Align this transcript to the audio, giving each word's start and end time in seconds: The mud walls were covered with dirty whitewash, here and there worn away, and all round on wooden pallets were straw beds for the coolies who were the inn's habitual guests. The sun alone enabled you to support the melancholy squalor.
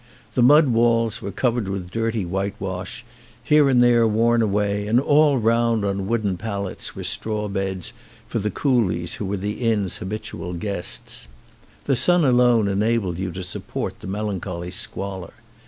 The 0.33 0.41
mud 0.41 0.69
walls 0.69 1.21
were 1.21 1.29
covered 1.29 1.69
with 1.69 1.91
dirty 1.91 2.25
whitewash, 2.25 3.05
here 3.43 3.69
and 3.69 3.83
there 3.83 4.07
worn 4.07 4.41
away, 4.41 4.87
and 4.87 4.99
all 4.99 5.37
round 5.37 5.85
on 5.85 6.07
wooden 6.07 6.37
pallets 6.37 6.95
were 6.95 7.03
straw 7.03 7.47
beds 7.47 7.93
for 8.27 8.39
the 8.39 8.49
coolies 8.49 9.17
who 9.21 9.25
were 9.25 9.37
the 9.37 9.59
inn's 9.61 9.97
habitual 9.97 10.53
guests. 10.55 11.27
The 11.83 11.95
sun 11.95 12.25
alone 12.25 12.67
enabled 12.67 13.19
you 13.19 13.31
to 13.31 13.43
support 13.43 13.99
the 13.99 14.07
melancholy 14.07 14.71
squalor. 14.71 15.33